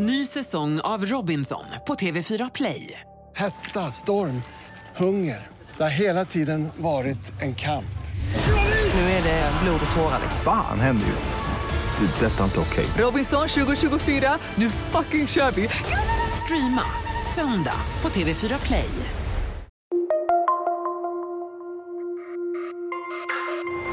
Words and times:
Ny 0.00 0.26
säsong 0.26 0.80
av 0.80 1.04
Robinson 1.04 1.64
på 1.86 1.94
TV4 1.94 2.50
Play. 2.54 3.00
Hetta, 3.36 3.90
storm, 3.90 4.42
hunger. 4.96 5.46
Det 5.76 5.82
har 5.82 5.90
hela 5.90 6.24
tiden 6.24 6.68
varit 6.76 7.42
en 7.42 7.54
kamp. 7.54 7.98
Nu 8.94 9.00
är 9.00 9.22
det 9.22 9.52
blod 9.62 9.80
och 9.90 9.96
tårar. 9.96 10.20
Fan 10.44 10.80
händer 10.80 11.06
just 11.06 11.28
nu. 11.28 12.06
Det. 12.06 12.26
Detta 12.26 12.40
är 12.40 12.44
inte 12.44 12.60
okej. 12.60 12.86
Robinson 12.98 13.48
2024, 13.48 14.38
nu 14.54 14.70
fucking 14.70 15.26
kör 15.26 15.50
vi! 15.50 15.68
Streama 16.44 16.82
söndag 17.34 17.80
på 18.00 18.08
TV4 18.08 18.66
Play. 18.66 18.90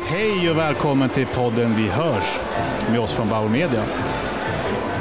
Hej 0.07 0.49
och 0.49 0.57
välkommen 0.57 1.09
till 1.09 1.27
podden 1.27 1.75
Vi 1.75 1.87
hörs 1.87 2.39
med 2.91 2.99
oss 2.99 3.13
från 3.13 3.29
Bauer 3.29 3.49
Media. 3.49 3.83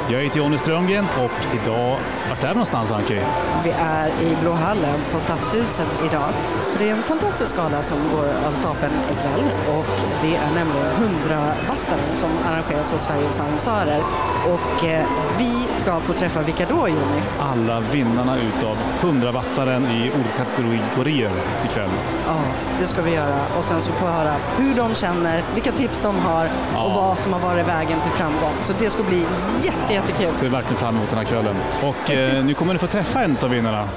Jag 0.09 0.21
heter 0.21 0.37
Jonny 0.37 0.57
Strömgren 0.57 1.05
och 1.23 1.55
idag, 1.63 1.97
vart 2.29 2.43
är 2.43 2.47
vi 2.47 2.53
någonstans 2.53 2.91
Anki? 2.91 3.21
Vi 3.63 3.69
är 3.69 4.07
i 4.07 4.35
Blå 4.41 4.51
hallen 4.51 4.99
på 5.11 5.19
Stadshuset 5.19 5.87
idag. 6.05 6.29
För 6.71 6.79
det 6.79 6.89
är 6.89 6.93
en 6.93 7.03
fantastisk 7.03 7.55
gala 7.55 7.83
som 7.83 7.97
går 8.15 8.25
av 8.47 8.51
stapeln 8.51 8.93
ikväll 9.11 9.49
och 9.77 9.85
det 10.21 10.35
är 10.35 10.53
nämligen 10.55 10.87
100-wattaren 10.99 12.15
som 12.15 12.29
arrangeras 12.45 12.93
av 12.93 12.97
Sveriges 12.97 13.39
annonsörer. 13.39 14.01
Och 14.45 14.85
eh, 14.85 15.05
vi 15.37 15.67
ska 15.73 15.99
få 15.99 16.13
träffa 16.13 16.41
vilka 16.41 16.65
då 16.65 16.87
Jonny? 16.87 17.21
Alla 17.39 17.79
vinnarna 17.79 18.37
utav 18.37 18.77
100-wattaren 19.01 19.91
i 19.91 20.11
olika 20.11 20.45
kategorier 20.45 21.31
ikväll. 21.65 21.89
Ja, 22.27 22.37
det 22.81 22.87
ska 22.87 23.01
vi 23.01 23.13
göra 23.13 23.39
och 23.57 23.65
sen 23.65 23.81
så 23.81 23.91
får 23.91 24.07
vi 24.07 24.13
höra 24.13 24.35
hur 24.57 24.75
de 24.75 24.95
känner, 24.95 25.43
vilka 25.53 25.71
tips 25.71 26.01
de 26.01 26.15
har 26.19 26.45
och 26.75 26.91
vad 26.95 27.19
som 27.19 27.33
har 27.33 27.39
varit 27.39 27.67
vägen 27.67 27.99
till 28.01 28.11
framgång. 28.11 28.53
Så 28.61 28.73
det 28.79 28.89
ska 28.89 29.03
bli 29.03 29.25
jätte, 29.61 29.94
jättekul. 29.95 30.27
Ser 30.27 30.49
verkligen 30.49 30.77
fram 30.77 30.95
emot 30.95 31.09
den 31.09 31.17
här 31.17 31.25
kvällen. 31.25 31.55
Och 31.83 32.11
eh, 32.11 32.45
nu 32.45 32.53
kommer 32.53 32.73
ni 32.73 32.79
få 32.79 32.87
träffa 32.87 33.23
en 33.23 33.37
av 33.43 33.49
vinnarna. 33.49 33.89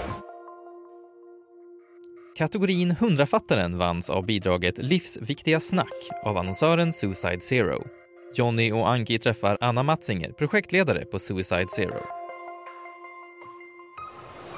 Kategorin 2.37 2.93
100-fattaren 2.93 3.79
vanns 3.79 4.11
av 4.11 4.27
bidraget 4.27 4.79
Livsviktiga 4.79 5.61
snack 5.61 6.09
av 6.25 6.37
annonsören 6.37 6.93
Suicide 6.93 7.41
Zero. 7.41 7.87
Jonny 8.35 8.73
och 8.73 8.91
Anki 8.91 9.19
träffar 9.19 9.59
Anna 9.61 9.83
Matzinger, 9.83 10.33
projektledare 10.33 11.05
på 11.05 11.19
Suicide 11.19 11.67
Zero. 11.77 12.03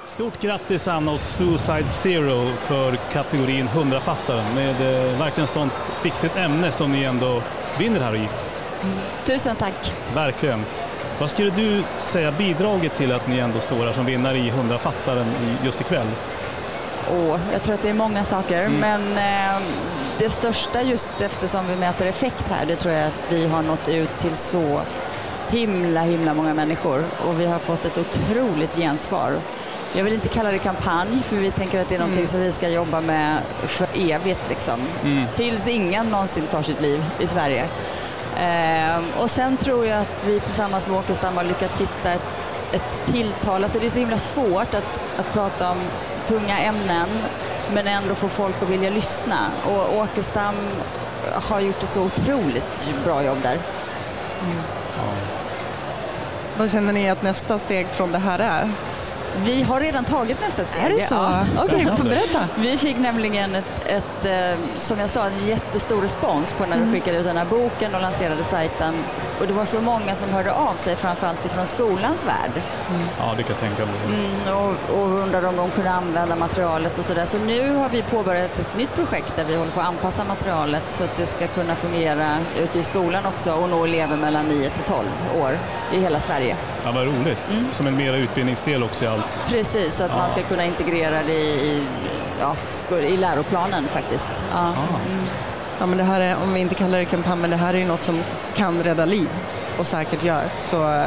Stort 0.06 0.42
grattis 0.42 0.88
Anna 0.88 1.12
och 1.12 1.20
Suicide 1.20 1.82
Zero 1.82 2.46
för 2.56 2.96
kategorin 3.12 3.68
100-fattaren 3.68 4.54
med 4.54 4.74
eh, 4.74 5.18
verkligen 5.18 5.48
sånt 5.48 5.72
viktigt 6.04 6.36
ämne 6.36 6.72
som 6.72 6.92
ni 6.92 7.02
ändå 7.02 7.42
vinner 7.78 8.00
här 8.00 8.14
i. 8.16 8.28
Tusen 9.24 9.56
tack. 9.56 9.92
Verkligen. 10.14 10.64
Vad 11.20 11.30
skulle 11.30 11.50
du 11.50 11.82
säga 11.98 12.32
bidragit 12.32 12.94
till 12.96 13.12
att 13.12 13.28
ni 13.28 13.38
ändå 13.38 13.60
står 13.60 13.86
här 13.86 13.92
som 13.92 14.06
vinnare 14.06 14.38
i 14.38 14.50
100-fattaren 14.50 15.26
i- 15.26 15.64
just 15.64 15.80
ikväll? 15.80 16.06
Åh, 17.12 17.38
jag 17.52 17.62
tror 17.62 17.74
att 17.74 17.82
det 17.82 17.88
är 17.88 17.94
många 17.94 18.24
saker, 18.24 18.68
men 18.68 19.18
eh, 19.18 19.62
det 20.18 20.30
största 20.30 20.82
just 20.82 21.20
eftersom 21.20 21.68
vi 21.68 21.76
mäter 21.76 22.06
effekt 22.06 22.44
här, 22.50 22.66
det 22.66 22.76
tror 22.76 22.94
jag 22.94 23.06
att 23.06 23.12
vi 23.32 23.46
har 23.46 23.62
nått 23.62 23.88
ut 23.88 24.18
till 24.18 24.36
så 24.36 24.80
himla, 25.50 26.00
himla 26.00 26.34
många 26.34 26.54
människor 26.54 27.04
och 27.26 27.40
vi 27.40 27.46
har 27.46 27.58
fått 27.58 27.84
ett 27.84 27.98
otroligt 27.98 28.76
gensvar. 28.76 29.38
Jag 29.96 30.04
vill 30.04 30.12
inte 30.14 30.28
kalla 30.28 30.50
det 30.52 30.58
kampanj, 30.58 31.22
för 31.22 31.36
vi 31.36 31.50
tänker 31.50 31.80
att 31.80 31.88
det 31.88 31.94
är 31.94 31.98
någonting 31.98 32.26
som 32.26 32.40
vi 32.40 32.52
ska 32.52 32.68
jobba 32.68 33.00
med 33.00 33.38
för 33.66 33.86
evigt, 33.94 34.48
liksom. 34.48 34.80
tills 35.36 35.68
ingen 35.68 36.06
någonsin 36.06 36.46
tar 36.46 36.62
sitt 36.62 36.80
liv 36.80 37.04
i 37.20 37.26
Sverige. 37.26 37.68
Ehm, 38.40 39.04
och 39.20 39.30
sen 39.30 39.56
tror 39.56 39.86
jag 39.86 40.00
att 40.00 40.24
vi 40.24 40.40
tillsammans 40.40 40.86
med 40.86 40.98
Åkestam 40.98 41.36
har 41.36 41.44
lyckats 41.44 41.80
hitta 41.80 42.12
ett, 42.12 42.46
ett 42.72 43.12
tilltal. 43.12 43.64
Alltså 43.64 43.78
det 43.78 43.86
är 43.86 43.90
så 43.90 43.98
himla 43.98 44.18
svårt 44.18 44.74
att, 44.74 45.00
att 45.16 45.32
prata 45.32 45.70
om 45.70 45.78
tunga 46.26 46.58
ämnen 46.58 47.08
men 47.72 47.86
ändå 47.86 48.14
få 48.14 48.28
folk 48.28 48.62
att 48.62 48.68
vilja 48.68 48.90
lyssna. 48.90 49.50
Och 49.66 49.96
Åkestam 49.96 50.54
har 51.32 51.60
gjort 51.60 51.82
ett 51.82 51.92
så 51.92 52.02
otroligt 52.02 52.94
bra 53.04 53.24
jobb 53.24 53.38
där. 53.42 53.58
Mm. 54.42 54.62
Vad 56.58 56.70
känner 56.70 56.92
ni 56.92 57.10
att 57.10 57.22
nästa 57.22 57.58
steg 57.58 57.86
från 57.86 58.12
det 58.12 58.18
här 58.18 58.38
är? 58.38 58.70
Vi 59.36 59.62
har 59.62 59.80
redan 59.80 60.04
tagit 60.04 60.40
nästa 60.40 60.64
steg. 60.64 60.84
Är 60.84 60.90
det 60.90 61.06
så? 61.06 61.14
Ja. 61.14 61.44
Okej, 61.64 61.86
får 61.96 62.04
berätta. 62.04 62.48
Vi 62.58 62.78
fick 62.78 62.98
nämligen 62.98 63.54
ett, 63.54 63.86
ett 63.86 64.24
eh, 64.24 64.58
som 64.78 64.98
jag 64.98 65.10
sa, 65.10 65.26
en 65.26 65.46
jättestor 65.46 66.02
respons 66.02 66.52
på 66.52 66.66
när 66.66 66.76
vi 66.76 66.92
skickade 66.92 67.18
ut 67.18 67.24
den 67.24 67.36
här 67.36 67.44
boken 67.44 67.94
och 67.94 68.00
lanserade 68.00 68.44
sajten. 68.44 68.94
Och 69.40 69.46
det 69.46 69.52
var 69.52 69.64
så 69.64 69.80
många 69.80 70.16
som 70.16 70.28
hörde 70.30 70.52
av 70.52 70.74
sig, 70.74 70.96
framförallt 70.96 71.46
ifrån 71.46 71.66
skolans 71.66 72.26
värld. 72.26 72.62
Ja, 73.18 73.34
det 73.36 73.42
kan 73.42 73.52
jag 73.52 73.60
tänka 73.60 73.86
mig. 73.86 73.94
Mm, 74.08 74.56
och, 74.58 74.98
och 74.98 75.20
undrade 75.20 75.48
om 75.48 75.56
de 75.56 75.70
kunde 75.70 75.90
använda 75.90 76.36
materialet 76.36 76.98
och 76.98 77.04
sådär. 77.04 77.26
Så 77.26 77.38
nu 77.38 77.74
har 77.74 77.88
vi 77.88 78.02
påbörjat 78.02 78.58
ett 78.58 78.76
nytt 78.76 78.94
projekt 78.94 79.32
där 79.36 79.44
vi 79.44 79.56
håller 79.56 79.72
på 79.72 79.80
att 79.80 79.86
anpassa 79.86 80.24
materialet 80.24 80.82
så 80.90 81.04
att 81.04 81.16
det 81.16 81.26
ska 81.26 81.46
kunna 81.46 81.74
fungera 81.74 82.36
ute 82.62 82.78
i 82.78 82.82
skolan 82.82 83.26
också 83.26 83.52
och 83.52 83.68
nå 83.68 83.84
elever 83.84 84.16
mellan 84.16 84.44
9 84.46 84.70
till 84.70 84.84
12 84.84 84.98
år 85.42 85.50
i 85.92 86.00
hela 86.00 86.20
Sverige. 86.20 86.56
Ja, 86.84 86.92
vad 86.92 87.06
roligt. 87.06 87.38
Som 87.72 87.86
en 87.86 87.96
mera 87.96 88.16
utbildningsdel 88.16 88.82
också 88.82 89.04
i 89.04 89.06
allt. 89.06 89.40
Precis, 89.48 89.94
så 89.94 90.04
att 90.04 90.10
man 90.10 90.30
ska 90.30 90.42
kunna 90.42 90.64
integrera 90.64 91.22
det 91.22 91.32
i, 91.40 91.84
ja, 92.40 92.56
i 92.96 93.16
läroplanen 93.16 93.84
faktiskt. 93.88 94.30
Ja. 94.52 94.58
Mm. 94.58 95.24
Ja, 95.80 95.86
men 95.86 95.98
det 95.98 96.04
här 96.04 96.20
är, 96.20 96.36
om 96.42 96.52
vi 96.52 96.60
inte 96.60 96.74
kallar 96.74 96.98
det 96.98 97.04
kampanj, 97.04 97.38
men 97.40 97.50
det 97.50 97.56
här 97.56 97.74
är 97.74 97.78
ju 97.78 97.84
något 97.86 98.02
som 98.02 98.20
kan 98.54 98.82
rädda 98.82 99.04
liv 99.04 99.28
och 99.78 99.86
säkert 99.86 100.24
gör. 100.24 100.44
Så 100.58 100.92
eh, 100.92 101.04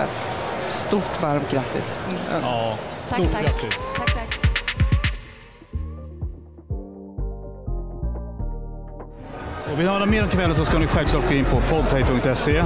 stort 0.69 1.21
varmt 1.21 1.51
grattis. 1.51 1.99
Ja, 2.41 2.77
Tack, 3.09 3.19
stort 3.19 3.31
tack. 3.33 3.41
grattis. 3.41 3.79
tack, 3.97 4.13
tack. 4.13 4.39
Och 9.73 9.79
vill 9.79 9.85
ni 9.85 9.91
höra 9.91 10.05
mer 10.05 10.23
om 10.23 10.29
kvällen 10.29 10.55
så 10.55 10.65
ska 10.65 10.79
ni 10.79 10.87
självklart 10.87 11.27
gå 11.27 11.33
in 11.33 11.45
på 11.45 11.59
podplay.se. 11.59 12.63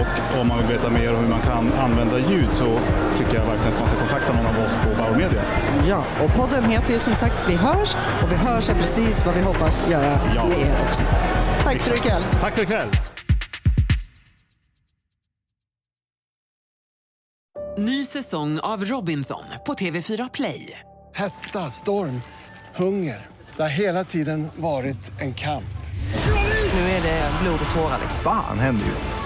Och 0.00 0.40
om 0.40 0.48
man 0.48 0.58
vill 0.58 0.66
veta 0.66 0.90
mer 0.90 1.14
om 1.14 1.20
hur 1.20 1.28
man 1.30 1.40
kan 1.40 1.72
använda 1.72 2.18
ljud 2.18 2.48
så 2.52 2.78
tycker 3.16 3.34
jag 3.34 3.46
verkligen 3.46 3.72
att 3.74 3.80
man 3.80 3.88
ska 3.88 3.98
kontakta 3.98 4.32
någon 4.32 4.46
av 4.46 4.64
oss 4.64 4.72
på 4.84 5.02
Bauer 5.02 5.16
Media. 5.16 5.42
Ja, 5.88 6.04
och 6.24 6.34
podden 6.34 6.64
heter 6.64 6.92
ju 6.92 6.98
som 6.98 7.14
sagt 7.14 7.34
Vi 7.48 7.54
hörs 7.56 7.96
och 8.22 8.32
Vi 8.32 8.36
hörs 8.36 8.68
är 8.68 8.74
precis 8.74 9.26
vad 9.26 9.34
vi 9.34 9.40
hoppas 9.42 9.82
göra 9.90 10.20
Ja. 10.36 10.46
med 10.46 10.58
er 10.58 10.74
också. 10.88 11.02
Tack 11.62 11.76
för 11.80 11.94
ikväll. 11.94 12.22
Tack 12.40 12.54
för 12.54 12.62
ikväll! 12.62 12.88
Ny 17.78 18.04
säsong 18.04 18.58
av 18.60 18.84
Robinson 18.84 19.42
på 19.66 19.74
TV4 19.74 20.30
Play. 20.34 20.80
Hetta, 21.14 21.70
storm, 21.70 22.22
hunger. 22.76 23.26
Det 23.56 23.62
har 23.62 23.68
hela 23.68 24.04
tiden 24.04 24.48
varit 24.56 25.20
en 25.20 25.34
kamp. 25.34 25.64
Nu 26.72 26.80
är 26.80 27.02
det 27.02 27.30
blod 27.42 27.60
och 27.68 27.74
tårar. 27.74 27.98
Fan 28.24 28.58
händer 28.58 28.86
just 28.86 29.08
nu. 29.08 29.25